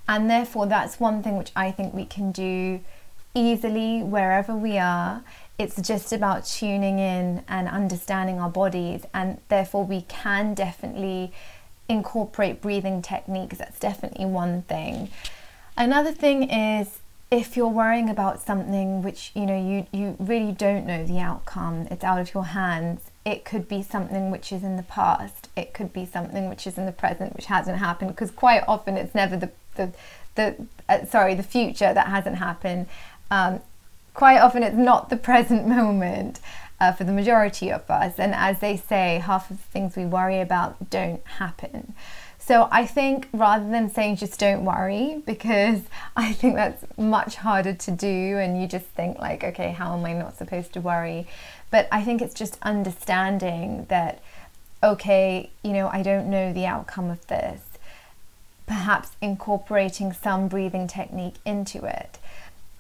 And 0.09 0.29
therefore 0.29 0.67
that's 0.67 1.01
one 1.01 1.23
thing 1.23 1.37
which 1.37 1.53
I 1.57 1.71
think 1.71 1.95
we 1.95 2.05
can 2.05 2.33
do 2.33 2.81
easily 3.35 4.03
wherever 4.03 4.55
we 4.55 4.79
are. 4.79 5.23
It's 5.59 5.81
just 5.81 6.13
about 6.13 6.45
tuning 6.45 6.99
in 6.99 7.45
and 7.49 7.69
understanding 7.69 8.41
our 8.41 8.51
bodies 8.51 9.05
and 9.15 9.41
therefore 9.49 9.85
we 9.85 10.03
can 10.03 10.55
definitely 10.55 11.33
incorporate 11.89 12.61
breathing 12.61 13.03
techniques. 13.03 13.59
That's 13.59 13.79
definitely 13.79 14.27
one 14.27 14.63
thing. 14.63 15.11
Another 15.77 16.13
thing 16.13 16.51
is 16.51 17.01
if 17.31 17.57
you're 17.57 17.69
worrying 17.69 18.09
about 18.09 18.41
something 18.41 19.03
which 19.03 19.33
you 19.35 19.47
know 19.47 19.59
you, 19.59 19.87
you 19.93 20.17
really 20.19 20.53
don't 20.53 20.87
know 20.87 21.05
the 21.05 21.19
outcome 21.19 21.87
it's 21.91 22.05
out 22.05 22.21
of 22.21 22.33
your 22.35 22.45
hands 22.45 23.11
it 23.25 23.45
could 23.45 23.69
be 23.69 23.83
something 23.83 24.31
which 24.31 24.53
is 24.53 24.63
in 24.63 24.77
the 24.77 24.83
past 24.83 25.49
it 25.57 25.73
could 25.73 25.93
be 25.93 26.05
something 26.05 26.49
which 26.49 26.67
is 26.67 26.79
in 26.79 26.87
the 26.87 26.93
present 26.93 27.35
which 27.35 27.47
hasn't 27.47 27.79
happened 27.79 28.11
because 28.11 28.31
quite 28.31 28.63
often 28.69 28.97
it's 28.97 29.15
never 29.15 29.37
the 29.37 29.51
the, 29.77 29.93
the 30.35 30.67
uh, 30.89 31.05
sorry 31.07 31.35
the 31.35 31.43
future 31.43 31.93
that 31.93 32.07
hasn't 32.09 32.37
happened 32.37 32.87
um, 33.31 33.61
quite 34.13 34.39
often 34.39 34.63
it's 34.63 34.77
not 34.77 35.11
the 35.11 35.17
present 35.17 35.67
moment 35.79 36.41
uh, 36.81 36.93
for 36.93 37.05
the 37.05 37.13
majority 37.13 37.71
of 37.71 37.89
us. 37.91 38.19
And 38.19 38.35
as 38.35 38.61
they 38.61 38.77
say, 38.77 39.23
half 39.25 39.51
of 39.51 39.59
the 39.59 39.69
things 39.69 39.97
we 39.97 40.05
worry 40.05 40.41
about 40.41 40.91
don't 40.91 41.25
happen. 41.39 41.95
So 42.47 42.69
I 42.71 42.85
think 42.85 43.29
rather 43.33 43.67
than 43.71 43.89
saying 43.89 44.17
just 44.17 44.39
don't 44.39 44.67
worry, 44.67 45.23
because 45.25 45.81
I 46.17 46.35
think 46.35 46.57
that's 46.57 46.85
much 46.99 47.37
harder 47.37 47.73
to 47.73 47.91
do, 47.91 48.37
and 48.37 48.61
you 48.61 48.69
just 48.69 48.85
think, 48.85 49.19
like, 49.19 49.43
okay, 49.43 49.73
how 49.73 49.97
am 49.97 50.05
I 50.05 50.13
not 50.13 50.37
supposed 50.37 50.75
to 50.75 50.81
worry? 50.81 51.27
But 51.71 51.89
I 51.91 52.05
think 52.05 52.21
it's 52.21 52.35
just 52.35 52.59
understanding 52.61 53.87
that, 53.89 54.21
okay, 54.83 55.51
you 55.63 55.73
know, 55.73 55.89
I 55.89 56.03
don't 56.03 56.29
know 56.29 56.53
the 56.53 56.67
outcome 56.67 57.11
of 57.11 57.27
this. 57.29 57.63
Perhaps 58.67 59.13
incorporating 59.23 60.13
some 60.13 60.49
breathing 60.49 60.87
technique 60.87 61.37
into 61.47 61.85
it 61.87 62.19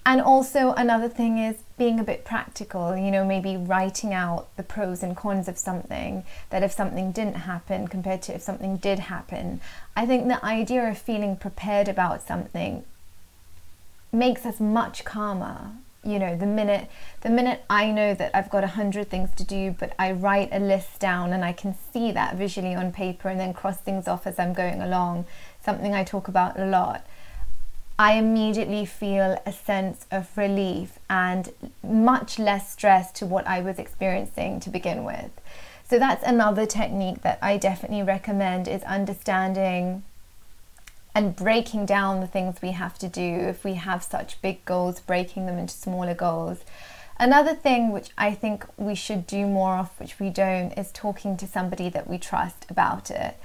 and 0.06 0.20
also, 0.20 0.72
another 0.72 1.08
thing 1.08 1.38
is 1.38 1.56
being 1.78 1.98
a 1.98 2.04
bit 2.04 2.26
practical, 2.26 2.94
you 2.94 3.10
know, 3.10 3.24
maybe 3.24 3.56
writing 3.56 4.12
out 4.12 4.54
the 4.56 4.62
pros 4.62 5.02
and 5.02 5.16
cons 5.16 5.48
of 5.48 5.56
something, 5.56 6.24
that 6.50 6.62
if 6.62 6.72
something 6.72 7.10
didn't 7.10 7.36
happen 7.36 7.88
compared 7.88 8.20
to 8.22 8.34
if 8.34 8.42
something 8.42 8.76
did 8.76 8.98
happen. 8.98 9.62
I 9.96 10.04
think 10.04 10.28
the 10.28 10.44
idea 10.44 10.86
of 10.86 10.98
feeling 10.98 11.36
prepared 11.36 11.88
about 11.88 12.20
something 12.20 12.84
makes 14.12 14.44
us 14.44 14.60
much 14.60 15.06
calmer. 15.06 15.72
You 16.04 16.18
know, 16.18 16.36
the 16.36 16.44
minute 16.44 16.90
the 17.22 17.30
minute 17.30 17.64
I 17.70 17.90
know 17.90 18.12
that 18.12 18.30
I've 18.34 18.50
got 18.50 18.62
a 18.62 18.68
hundred 18.68 19.08
things 19.08 19.30
to 19.36 19.44
do, 19.44 19.74
but 19.78 19.94
I 19.98 20.12
write 20.12 20.50
a 20.52 20.58
list 20.58 21.00
down 21.00 21.32
and 21.32 21.42
I 21.42 21.54
can 21.54 21.74
see 21.94 22.12
that 22.12 22.36
visually 22.36 22.74
on 22.74 22.92
paper 22.92 23.30
and 23.30 23.40
then 23.40 23.54
cross 23.54 23.78
things 23.78 24.06
off 24.06 24.26
as 24.26 24.38
I'm 24.38 24.52
going 24.52 24.82
along, 24.82 25.24
something 25.64 25.94
I 25.94 26.04
talk 26.04 26.28
about 26.28 26.60
a 26.60 26.66
lot 26.66 27.06
I 27.98 28.14
immediately 28.14 28.84
feel 28.86 29.40
a 29.46 29.52
sense 29.52 30.06
of 30.10 30.36
relief 30.36 30.98
and 31.08 31.52
much 31.82 32.38
less 32.40 32.72
stress 32.72 33.12
to 33.12 33.26
what 33.26 33.46
I 33.46 33.60
was 33.60 33.78
experiencing 33.78 34.58
to 34.60 34.70
begin 34.70 35.04
with. 35.04 35.30
So 35.88 35.98
that's 35.98 36.24
another 36.24 36.66
technique 36.66 37.22
that 37.22 37.38
I 37.40 37.56
definitely 37.56 38.02
recommend 38.02 38.66
is 38.66 38.82
understanding 38.82 40.02
and 41.14 41.36
breaking 41.36 41.86
down 41.86 42.20
the 42.20 42.26
things 42.26 42.60
we 42.60 42.72
have 42.72 42.98
to 42.98 43.08
do 43.08 43.22
if 43.22 43.62
we 43.62 43.74
have 43.74 44.02
such 44.02 44.42
big 44.42 44.64
goals, 44.64 44.98
breaking 44.98 45.46
them 45.46 45.58
into 45.58 45.74
smaller 45.74 46.14
goals. 46.14 46.58
Another 47.20 47.54
thing 47.54 47.92
which 47.92 48.10
I 48.18 48.34
think 48.34 48.66
we 48.76 48.96
should 48.96 49.24
do 49.24 49.46
more 49.46 49.76
of, 49.76 49.90
which 50.00 50.18
we 50.18 50.30
don't, 50.30 50.72
is 50.72 50.90
talking 50.90 51.36
to 51.36 51.46
somebody 51.46 51.88
that 51.90 52.08
we 52.08 52.18
trust 52.18 52.66
about 52.68 53.12
it. 53.12 53.38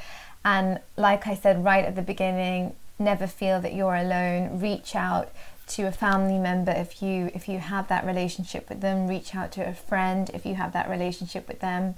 And 0.44 0.79
like 0.98 1.27
I 1.27 1.36
said 1.36 1.63
right 1.63 1.86
at 1.86 1.96
the 1.96 2.01
beginning, 2.01 2.75
never 3.00 3.27
feel 3.27 3.62
that 3.62 3.74
you're 3.74 3.96
alone. 3.96 4.60
Reach 4.60 4.96
out 4.96 5.32
to 5.70 5.84
a 5.84 5.91
family 5.91 6.39
member 6.39 6.72
if 6.72 7.01
you 7.01 7.29
if 7.36 7.48
you 7.48 7.60
have 7.60 7.88
that 7.88 8.03
relationship 8.03 8.68
with 8.70 8.82
them 8.82 9.08
reach 9.08 9.36
out 9.36 9.51
to 9.51 9.62
a 9.62 9.74
friend 9.74 10.32
if 10.34 10.44
you 10.44 10.56
have 10.56 10.74
that 10.74 10.89
relationship 10.89 11.48
with 11.48 11.60
them 11.60 11.94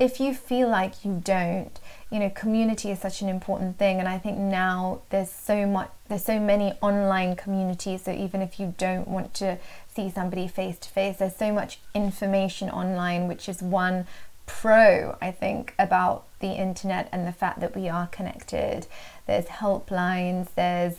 if 0.00 0.18
you 0.18 0.34
feel 0.34 0.68
like 0.68 1.04
you 1.04 1.22
don't 1.24 1.78
you 2.10 2.18
know 2.18 2.28
community 2.30 2.90
is 2.90 2.98
such 2.98 3.22
an 3.22 3.28
important 3.28 3.78
thing 3.78 4.00
and 4.00 4.08
i 4.08 4.18
think 4.18 4.36
now 4.36 5.00
there's 5.10 5.30
so 5.30 5.64
much 5.66 5.88
there's 6.08 6.24
so 6.24 6.40
many 6.40 6.72
online 6.82 7.36
communities 7.36 8.02
so 8.02 8.10
even 8.10 8.42
if 8.42 8.58
you 8.58 8.74
don't 8.76 9.06
want 9.06 9.32
to 9.32 9.56
see 9.94 10.10
somebody 10.10 10.48
face 10.48 10.78
to 10.78 10.88
face 10.88 11.18
there's 11.18 11.36
so 11.36 11.52
much 11.52 11.78
information 11.94 12.68
online 12.68 13.28
which 13.28 13.48
is 13.48 13.62
one 13.62 14.04
pro 14.46 15.16
i 15.22 15.30
think 15.30 15.72
about 15.78 16.24
the 16.42 16.52
internet 16.52 17.08
and 17.10 17.26
the 17.26 17.32
fact 17.32 17.60
that 17.60 17.74
we 17.74 17.88
are 17.88 18.06
connected. 18.08 18.86
There's 19.26 19.46
helplines, 19.46 20.48
there's 20.54 20.96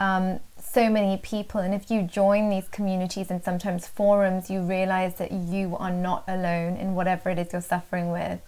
um, 0.00 0.40
so 0.60 0.90
many 0.90 1.18
people, 1.18 1.60
and 1.60 1.72
if 1.72 1.90
you 1.90 2.02
join 2.02 2.50
these 2.50 2.66
communities 2.68 3.30
and 3.30 3.42
sometimes 3.42 3.86
forums, 3.86 4.50
you 4.50 4.60
realize 4.60 5.14
that 5.18 5.30
you 5.30 5.76
are 5.76 5.92
not 5.92 6.24
alone 6.26 6.76
in 6.76 6.96
whatever 6.96 7.30
it 7.30 7.38
is 7.38 7.52
you're 7.52 7.62
suffering 7.62 8.10
with, 8.10 8.40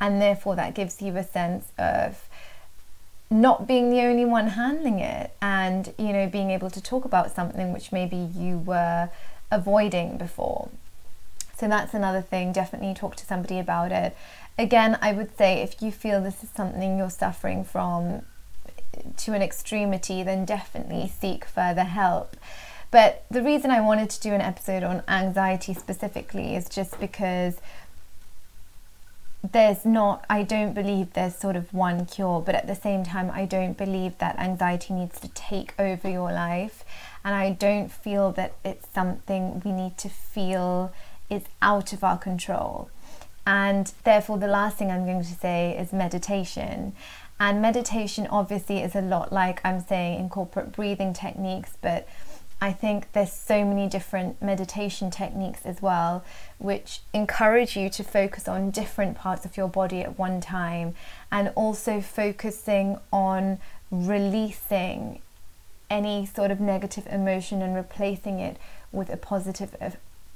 and 0.00 0.22
therefore 0.22 0.56
that 0.56 0.74
gives 0.74 1.02
you 1.02 1.14
a 1.16 1.22
sense 1.22 1.70
of 1.78 2.26
not 3.28 3.66
being 3.66 3.90
the 3.90 4.00
only 4.00 4.24
one 4.24 4.48
handling 4.48 5.00
it 5.00 5.32
and 5.42 5.92
you 5.98 6.12
know 6.12 6.28
being 6.28 6.50
able 6.52 6.70
to 6.70 6.80
talk 6.80 7.04
about 7.04 7.34
something 7.34 7.72
which 7.72 7.90
maybe 7.90 8.16
you 8.16 8.58
were 8.58 9.10
avoiding 9.50 10.16
before 10.16 10.68
so 11.56 11.68
that's 11.68 11.94
another 11.94 12.22
thing 12.22 12.52
definitely 12.52 12.94
talk 12.94 13.16
to 13.16 13.26
somebody 13.26 13.58
about 13.58 13.92
it 13.92 14.16
again, 14.58 14.98
I 15.02 15.12
would 15.12 15.36
say 15.36 15.62
if 15.62 15.82
you 15.82 15.90
feel 15.90 16.22
this 16.22 16.42
is 16.42 16.50
something 16.50 16.98
you're 16.98 17.10
suffering 17.10 17.64
from 17.64 18.22
to 19.18 19.34
an 19.34 19.42
extremity, 19.42 20.22
then 20.22 20.44
definitely 20.44 21.08
seek 21.08 21.44
further 21.44 21.84
help. 21.84 22.36
But 22.90 23.24
the 23.30 23.42
reason 23.42 23.70
I 23.70 23.80
wanted 23.80 24.10
to 24.10 24.20
do 24.20 24.32
an 24.32 24.40
episode 24.40 24.82
on 24.82 25.02
anxiety 25.08 25.74
specifically 25.74 26.54
is 26.54 26.68
just 26.68 26.98
because 26.98 27.56
there's 29.52 29.84
not, 29.84 30.24
I 30.30 30.42
don't 30.42 30.72
believe 30.72 31.12
there's 31.12 31.36
sort 31.36 31.56
of 31.56 31.72
one 31.74 32.06
cure, 32.06 32.40
but 32.40 32.54
at 32.54 32.66
the 32.66 32.74
same 32.74 33.04
time, 33.04 33.30
I 33.32 33.44
don't 33.44 33.76
believe 33.76 34.18
that 34.18 34.38
anxiety 34.38 34.94
needs 34.94 35.20
to 35.20 35.28
take 35.28 35.74
over 35.78 36.08
your 36.08 36.32
life. 36.32 36.84
And 37.24 37.34
I 37.34 37.50
don't 37.50 37.90
feel 37.90 38.32
that 38.32 38.54
it's 38.64 38.88
something 38.88 39.60
we 39.64 39.72
need 39.72 39.98
to 39.98 40.08
feel 40.08 40.92
is 41.30 41.44
out 41.62 41.92
of 41.92 42.04
our 42.04 42.18
control. 42.18 42.90
And 43.46 43.92
therefore, 44.04 44.38
the 44.38 44.48
last 44.48 44.76
thing 44.76 44.90
I'm 44.90 45.04
going 45.04 45.22
to 45.22 45.34
say 45.34 45.76
is 45.78 45.92
meditation. 45.92 46.94
And 47.38 47.60
meditation 47.60 48.26
obviously 48.28 48.82
is 48.82 48.94
a 48.96 49.00
lot 49.00 49.32
like 49.32 49.60
I'm 49.64 49.80
saying 49.80 50.18
incorporate 50.18 50.72
breathing 50.72 51.12
techniques, 51.12 51.76
but 51.80 52.08
I 52.60 52.72
think 52.72 53.12
there's 53.12 53.32
so 53.32 53.64
many 53.64 53.86
different 53.86 54.40
meditation 54.40 55.10
techniques 55.10 55.66
as 55.66 55.82
well, 55.82 56.24
which 56.58 57.00
encourage 57.12 57.76
you 57.76 57.90
to 57.90 58.02
focus 58.02 58.48
on 58.48 58.70
different 58.70 59.18
parts 59.18 59.44
of 59.44 59.58
your 59.58 59.68
body 59.68 60.00
at 60.00 60.18
one 60.18 60.40
time 60.40 60.94
and 61.30 61.52
also 61.54 62.00
focusing 62.00 62.98
on 63.12 63.58
releasing 63.90 65.20
any 65.90 66.24
sort 66.24 66.50
of 66.50 66.58
negative 66.58 67.06
emotion 67.08 67.60
and 67.60 67.74
replacing 67.74 68.40
it 68.40 68.56
with 68.90 69.10
a 69.10 69.16
positive 69.16 69.76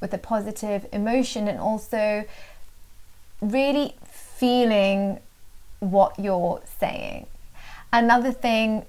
with 0.00 0.12
a 0.14 0.18
positive 0.18 0.86
emotion 0.92 1.48
and 1.48 1.58
also 1.58 2.24
really 3.40 3.94
feeling 4.04 5.18
what 5.80 6.18
you're 6.18 6.62
saying. 6.78 7.26
Another 7.92 8.32
thing 8.32 8.84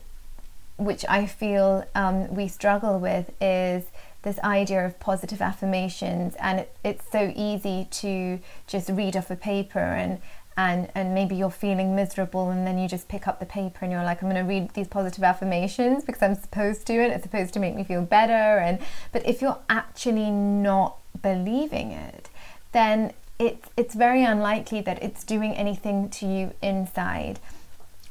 which 0.77 1.05
I 1.07 1.25
feel 1.25 1.85
um, 1.95 2.33
we 2.33 2.47
struggle 2.47 2.99
with 2.99 3.31
is 3.41 3.83
this 4.23 4.39
idea 4.39 4.85
of 4.85 4.99
positive 4.99 5.41
affirmations, 5.41 6.35
and 6.35 6.59
it, 6.59 6.75
it's 6.83 7.11
so 7.11 7.33
easy 7.35 7.87
to 7.91 8.39
just 8.67 8.89
read 8.89 9.17
off 9.17 9.31
a 9.31 9.35
paper 9.35 9.79
and 9.79 10.21
and 10.57 10.89
and 10.95 11.13
maybe 11.13 11.35
you're 11.35 11.49
feeling 11.49 11.95
miserable 11.95 12.49
and 12.49 12.67
then 12.67 12.77
you 12.77 12.87
just 12.87 13.07
pick 13.07 13.27
up 13.27 13.39
the 13.39 13.45
paper 13.45 13.79
and 13.81 13.91
you're 13.91 14.03
like 14.03 14.21
i'm 14.21 14.29
going 14.29 14.35
to 14.35 14.47
read 14.47 14.69
these 14.73 14.87
positive 14.87 15.23
affirmations 15.23 16.03
because 16.03 16.21
i'm 16.21 16.35
supposed 16.35 16.85
to 16.85 16.93
and 16.93 17.13
it's 17.13 17.23
supposed 17.23 17.53
to 17.53 17.59
make 17.59 17.73
me 17.73 17.85
feel 17.85 18.01
better 18.01 18.59
and 18.59 18.77
but 19.13 19.25
if 19.25 19.41
you're 19.41 19.59
actually 19.69 20.29
not 20.29 20.97
believing 21.21 21.91
it 21.91 22.29
then 22.71 23.13
it's 23.41 23.69
it's 23.75 23.95
very 23.95 24.23
unlikely 24.23 24.81
that 24.81 25.01
it's 25.01 25.23
doing 25.23 25.53
anything 25.53 26.09
to 26.09 26.25
you 26.25 26.53
inside. 26.61 27.39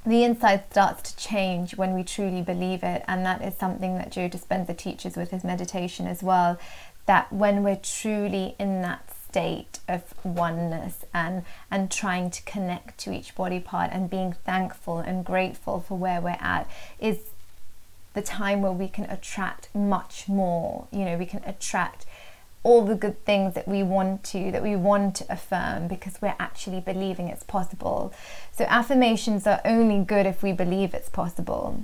The 0.05 0.25
inside 0.25 0.65
starts 0.71 1.13
to 1.13 1.17
change 1.17 1.77
when 1.77 1.95
we 1.95 2.03
truly 2.03 2.43
believe 2.43 2.83
it, 2.83 3.05
and 3.07 3.25
that 3.25 3.43
is 3.43 3.55
something 3.55 3.97
that 3.97 4.11
Joe 4.11 4.29
Dispenza 4.29 4.77
teaches 4.77 5.17
with 5.17 5.31
his 5.31 5.45
meditation 5.45 6.07
as 6.07 6.23
well. 6.23 6.59
That 7.07 7.33
when 7.33 7.63
we're 7.63 7.77
truly 7.77 8.55
in 8.59 8.83
that 8.83 9.09
state 9.29 9.79
of 9.87 10.03
oneness 10.25 11.05
and 11.15 11.45
and 11.71 11.91
trying 11.91 12.31
to 12.31 12.43
connect 12.43 12.99
to 12.99 13.13
each 13.13 13.35
body 13.37 13.61
part 13.61 13.91
and 13.93 14.11
being 14.11 14.33
thankful 14.45 14.99
and 14.99 15.25
grateful 15.25 15.81
for 15.81 15.97
where 15.97 16.21
we're 16.21 16.37
at 16.41 16.69
is 16.99 17.19
the 18.15 18.23
time 18.23 18.61
where 18.61 18.73
we 18.73 18.89
can 18.89 19.05
attract 19.05 19.73
much 19.73 20.29
more 20.29 20.89
you 20.91 21.05
know 21.05 21.17
we 21.17 21.27
can 21.27 21.43
attract 21.47 22.05
all 22.63 22.85
the 22.85 22.95
good 22.95 23.25
things 23.25 23.55
that 23.55 23.67
we 23.67 23.83
want 23.83 24.23
to 24.23 24.51
that 24.51 24.63
we 24.63 24.77
want 24.77 25.17
to 25.17 25.33
affirm 25.33 25.89
because 25.89 26.21
we're 26.21 26.37
actually 26.39 26.81
believing 26.81 27.29
it's 27.29 27.43
possible. 27.43 28.13
So 28.53 28.65
affirmations 28.69 29.47
are 29.47 29.61
only 29.65 30.05
good 30.05 30.27
if 30.27 30.43
we 30.43 30.53
believe 30.53 30.93
it's 30.93 31.09
possible. 31.09 31.83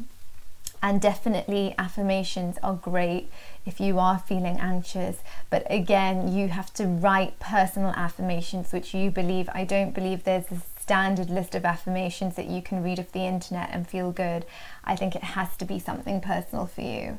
And 0.82 1.00
definitely 1.00 1.74
affirmations 1.78 2.58
are 2.62 2.74
great 2.74 3.30
if 3.64 3.80
you 3.80 3.98
are 3.98 4.18
feeling 4.18 4.58
anxious. 4.60 5.18
But 5.48 5.66
again 5.70 6.28
you 6.28 6.48
have 6.48 6.72
to 6.74 6.84
write 6.84 7.40
personal 7.40 7.90
affirmations 7.96 8.72
which 8.72 8.92
you 8.92 9.10
believe. 9.10 9.48
I 9.54 9.64
don't 9.64 9.94
believe 9.94 10.24
there's 10.24 10.52
a 10.52 10.60
standard 10.78 11.30
list 11.30 11.54
of 11.54 11.64
affirmations 11.64 12.36
that 12.36 12.46
you 12.46 12.60
can 12.60 12.82
read 12.82 13.00
off 13.00 13.10
the 13.10 13.26
internet 13.26 13.70
and 13.72 13.88
feel 13.88 14.12
good. 14.12 14.44
I 14.84 14.94
think 14.94 15.16
it 15.16 15.24
has 15.24 15.56
to 15.56 15.64
be 15.64 15.78
something 15.78 16.20
personal 16.20 16.66
for 16.66 16.82
you 16.82 17.18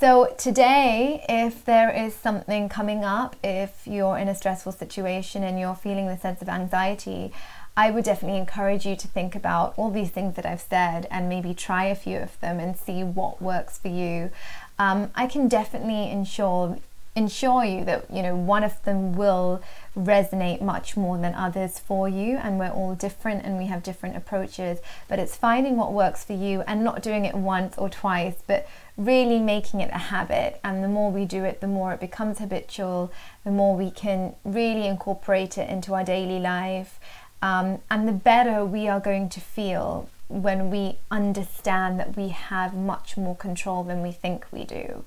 so, 0.00 0.34
today, 0.38 1.22
if 1.28 1.62
there 1.66 1.90
is 1.90 2.14
something 2.14 2.70
coming 2.70 3.04
up, 3.04 3.36
if 3.44 3.86
you're 3.86 4.16
in 4.16 4.28
a 4.28 4.34
stressful 4.34 4.72
situation 4.72 5.42
and 5.42 5.60
you're 5.60 5.74
feeling 5.74 6.06
the 6.06 6.16
sense 6.16 6.40
of 6.40 6.48
anxiety, 6.48 7.32
I 7.76 7.90
would 7.90 8.04
definitely 8.04 8.38
encourage 8.38 8.86
you 8.86 8.96
to 8.96 9.08
think 9.08 9.36
about 9.36 9.74
all 9.76 9.90
these 9.90 10.08
things 10.08 10.36
that 10.36 10.46
I've 10.46 10.62
said 10.62 11.06
and 11.10 11.28
maybe 11.28 11.52
try 11.52 11.84
a 11.84 11.94
few 11.94 12.16
of 12.16 12.40
them 12.40 12.58
and 12.58 12.78
see 12.78 13.04
what 13.04 13.42
works 13.42 13.76
for 13.76 13.88
you. 13.88 14.30
Um, 14.78 15.10
I 15.14 15.26
can 15.26 15.48
definitely 15.48 16.10
ensure 16.10 16.78
ensure 17.16 17.64
you 17.64 17.84
that 17.84 18.06
you 18.10 18.22
know 18.22 18.36
one 18.36 18.64
of 18.64 18.82
them 18.84 19.14
will 19.14 19.60
resonate 19.96 20.60
much 20.60 20.96
more 20.96 21.18
than 21.18 21.34
others 21.34 21.78
for 21.78 22.08
you 22.08 22.36
and 22.36 22.58
we're 22.58 22.70
all 22.70 22.94
different 22.94 23.44
and 23.44 23.58
we 23.58 23.66
have 23.66 23.82
different 23.82 24.16
approaches 24.16 24.78
but 25.08 25.18
it's 25.18 25.36
finding 25.36 25.76
what 25.76 25.92
works 25.92 26.24
for 26.24 26.32
you 26.32 26.62
and 26.62 26.84
not 26.84 27.02
doing 27.02 27.24
it 27.24 27.34
once 27.34 27.76
or 27.76 27.88
twice 27.88 28.36
but 28.46 28.68
really 28.96 29.38
making 29.38 29.80
it 29.80 29.90
a 29.92 29.98
habit. 29.98 30.60
And 30.62 30.84
the 30.84 30.88
more 30.88 31.10
we 31.10 31.24
do 31.24 31.44
it 31.44 31.60
the 31.60 31.66
more 31.66 31.92
it 31.92 32.00
becomes 32.00 32.38
habitual 32.38 33.12
the 33.44 33.50
more 33.50 33.76
we 33.76 33.90
can 33.90 34.34
really 34.44 34.86
incorporate 34.86 35.58
it 35.58 35.68
into 35.68 35.94
our 35.94 36.04
daily 36.04 36.38
life 36.38 37.00
um, 37.42 37.80
and 37.90 38.06
the 38.06 38.12
better 38.12 38.64
we 38.64 38.88
are 38.88 39.00
going 39.00 39.28
to 39.30 39.40
feel 39.40 40.08
when 40.28 40.70
we 40.70 40.96
understand 41.10 41.98
that 41.98 42.16
we 42.16 42.28
have 42.28 42.74
much 42.74 43.16
more 43.16 43.34
control 43.34 43.82
than 43.82 44.00
we 44.00 44.12
think 44.12 44.46
we 44.52 44.64
do. 44.64 45.04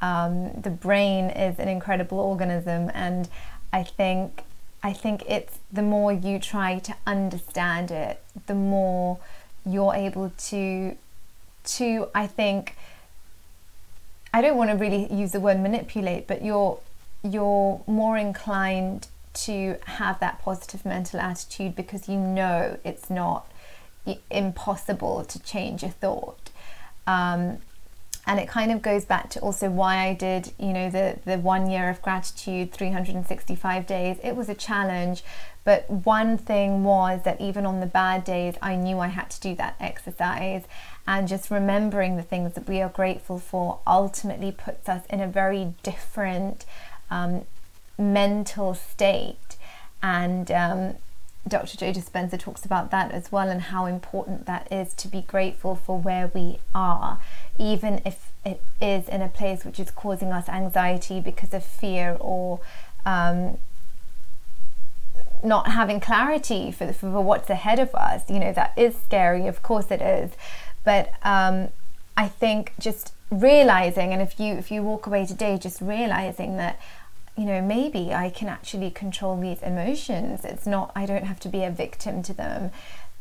Um, 0.00 0.52
the 0.52 0.70
brain 0.70 1.28
is 1.30 1.58
an 1.58 1.68
incredible 1.68 2.18
organism, 2.20 2.90
and 2.94 3.28
I 3.72 3.82
think 3.82 4.42
I 4.82 4.92
think 4.92 5.22
it's 5.28 5.58
the 5.72 5.82
more 5.82 6.12
you 6.12 6.38
try 6.38 6.78
to 6.78 6.94
understand 7.06 7.90
it, 7.90 8.22
the 8.46 8.54
more 8.54 9.18
you're 9.64 9.94
able 9.94 10.32
to 10.48 10.96
to 11.64 12.08
I 12.14 12.26
think 12.26 12.76
I 14.32 14.40
don't 14.40 14.56
want 14.56 14.70
to 14.70 14.76
really 14.76 15.12
use 15.12 15.32
the 15.32 15.40
word 15.40 15.60
manipulate, 15.60 16.26
but 16.26 16.44
you're 16.44 16.78
you're 17.22 17.82
more 17.86 18.16
inclined 18.16 19.08
to 19.32 19.76
have 19.86 20.18
that 20.20 20.40
positive 20.40 20.84
mental 20.84 21.20
attitude 21.20 21.76
because 21.76 22.08
you 22.08 22.16
know 22.16 22.78
it's 22.84 23.10
not 23.10 23.50
impossible 24.30 25.24
to 25.24 25.38
change 25.40 25.82
a 25.82 25.88
thought. 25.88 26.50
Um, 27.06 27.58
and 28.30 28.38
it 28.38 28.46
kind 28.46 28.70
of 28.70 28.80
goes 28.80 29.04
back 29.04 29.28
to 29.28 29.40
also 29.40 29.68
why 29.68 30.06
I 30.06 30.14
did, 30.14 30.52
you 30.56 30.72
know, 30.72 30.88
the 30.88 31.18
the 31.24 31.36
one 31.36 31.68
year 31.68 31.90
of 31.90 32.00
gratitude, 32.00 32.70
365 32.70 33.88
days. 33.88 34.18
It 34.22 34.36
was 34.36 34.48
a 34.48 34.54
challenge, 34.54 35.24
but 35.64 35.90
one 35.90 36.38
thing 36.38 36.84
was 36.84 37.24
that 37.24 37.40
even 37.40 37.66
on 37.66 37.80
the 37.80 37.86
bad 37.86 38.22
days, 38.22 38.54
I 38.62 38.76
knew 38.76 39.00
I 39.00 39.08
had 39.08 39.30
to 39.30 39.40
do 39.40 39.56
that 39.56 39.74
exercise, 39.80 40.62
and 41.08 41.26
just 41.26 41.50
remembering 41.50 42.16
the 42.16 42.22
things 42.22 42.54
that 42.54 42.68
we 42.68 42.80
are 42.80 42.88
grateful 42.88 43.40
for 43.40 43.80
ultimately 43.84 44.52
puts 44.52 44.88
us 44.88 45.04
in 45.06 45.20
a 45.20 45.26
very 45.26 45.74
different 45.82 46.64
um, 47.10 47.46
mental 47.98 48.74
state, 48.74 49.56
and 50.04 50.52
um, 50.52 50.94
Dr. 51.50 51.76
Joe 51.76 51.92
Dispenza 51.92 52.38
talks 52.38 52.64
about 52.64 52.90
that 52.90 53.12
as 53.12 53.30
well 53.30 53.48
and 53.48 53.60
how 53.60 53.86
important 53.86 54.46
that 54.46 54.70
is 54.72 54.94
to 54.94 55.08
be 55.08 55.22
grateful 55.22 55.74
for 55.74 55.98
where 55.98 56.30
we 56.32 56.58
are, 56.74 57.18
even 57.58 58.00
if 58.06 58.32
it 58.44 58.62
is 58.80 59.08
in 59.08 59.20
a 59.20 59.28
place 59.28 59.64
which 59.64 59.78
is 59.78 59.90
causing 59.90 60.32
us 60.32 60.48
anxiety 60.48 61.20
because 61.20 61.52
of 61.52 61.64
fear 61.64 62.16
or 62.20 62.60
um, 63.04 63.58
not 65.42 65.68
having 65.68 66.00
clarity 66.00 66.70
for, 66.70 66.92
for 66.92 67.20
what's 67.20 67.50
ahead 67.50 67.78
of 67.78 67.94
us. 67.94 68.28
You 68.30 68.38
know, 68.38 68.52
that 68.52 68.72
is 68.76 68.96
scary, 68.96 69.46
of 69.46 69.62
course 69.62 69.90
it 69.90 70.00
is. 70.00 70.32
But 70.84 71.12
um, 71.22 71.68
I 72.16 72.28
think 72.28 72.72
just 72.78 73.12
realizing, 73.30 74.12
and 74.12 74.20
if 74.20 74.40
you 74.40 74.54
if 74.54 74.70
you 74.70 74.82
walk 74.82 75.06
away 75.06 75.26
today 75.26 75.58
just 75.58 75.80
realizing 75.80 76.56
that 76.56 76.80
you 77.36 77.44
know, 77.44 77.62
maybe 77.62 78.12
I 78.12 78.30
can 78.30 78.48
actually 78.48 78.90
control 78.90 79.38
these 79.40 79.62
emotions. 79.62 80.44
It's 80.44 80.66
not, 80.66 80.92
I 80.94 81.06
don't 81.06 81.24
have 81.24 81.40
to 81.40 81.48
be 81.48 81.64
a 81.64 81.70
victim 81.70 82.22
to 82.24 82.34
them. 82.34 82.70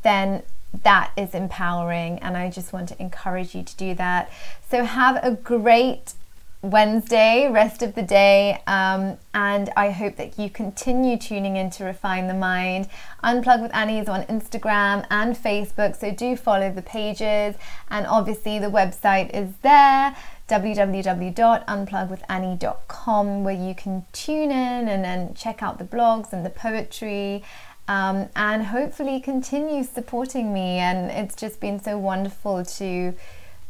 Then 0.03 0.43
that 0.83 1.11
is 1.15 1.33
empowering. 1.33 2.19
And 2.19 2.35
I 2.35 2.49
just 2.49 2.73
want 2.73 2.89
to 2.89 3.01
encourage 3.01 3.55
you 3.55 3.63
to 3.63 3.75
do 3.75 3.93
that. 3.95 4.29
So 4.69 4.83
have 4.83 5.23
a 5.23 5.31
great 5.31 6.13
Wednesday, 6.61 7.49
rest 7.49 7.81
of 7.81 7.95
the 7.95 8.01
day, 8.01 8.61
um, 8.67 9.17
and 9.33 9.69
I 9.77 9.91
hope 9.91 10.17
that 10.17 10.37
you 10.37 10.49
continue 10.49 11.17
tuning 11.17 11.55
in 11.55 11.69
to 11.71 11.85
Refine 11.85 12.27
the 12.27 12.33
Mind. 12.33 12.89
Unplug 13.23 13.61
with 13.61 13.73
Annie 13.73 13.99
is 13.99 14.09
on 14.09 14.23
Instagram 14.23 15.05
and 15.09 15.37
Facebook, 15.37 15.95
so 15.95 16.11
do 16.11 16.35
follow 16.35 16.69
the 16.69 16.81
pages, 16.81 17.55
and 17.89 18.05
obviously 18.05 18.59
the 18.59 18.67
website 18.67 19.33
is 19.33 19.53
there 19.61 20.17
www.unplugwithannie.com 20.49 23.43
where 23.43 23.55
you 23.55 23.75
can 23.75 24.05
tune 24.11 24.51
in 24.51 24.89
and 24.89 25.03
then 25.03 25.33
check 25.33 25.63
out 25.63 25.77
the 25.77 25.85
blogs 25.85 26.33
and 26.33 26.45
the 26.45 26.49
poetry 26.49 27.43
um, 27.87 28.27
and 28.35 28.65
hopefully 28.65 29.19
continue 29.19 29.83
supporting 29.83 30.53
me. 30.53 30.77
And 30.77 31.11
it's 31.11 31.35
just 31.35 31.59
been 31.59 31.79
so 31.79 31.97
wonderful 31.97 32.63
to 32.63 33.15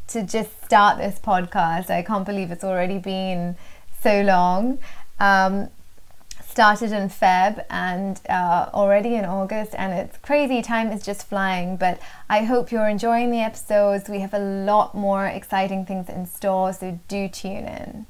to 0.07 0.23
just 0.23 0.63
start 0.65 0.97
this 0.97 1.19
podcast. 1.19 1.91
I 1.91 2.01
can't 2.01 2.25
believe 2.25 2.51
it's 2.51 2.63
already 2.63 2.97
been 2.97 3.55
so 4.01 4.21
long. 4.21 4.79
Um, 5.19 5.69
started 6.59 6.91
in 6.91 7.07
Feb 7.07 7.63
and 7.69 8.19
uh, 8.27 8.69
already 8.73 9.15
in 9.15 9.23
August, 9.23 9.73
and 9.77 9.93
it's 9.93 10.17
crazy. 10.17 10.61
Time 10.61 10.91
is 10.91 11.01
just 11.01 11.25
flying, 11.25 11.77
but 11.77 12.01
I 12.29 12.43
hope 12.43 12.69
you're 12.69 12.89
enjoying 12.89 13.31
the 13.31 13.39
episodes. 13.39 14.09
We 14.09 14.19
have 14.19 14.33
a 14.33 14.39
lot 14.39 14.93
more 14.93 15.25
exciting 15.25 15.85
things 15.85 16.09
in 16.09 16.25
store, 16.25 16.73
so 16.73 16.99
do 17.07 17.29
tune 17.29 17.63
in. 17.63 18.07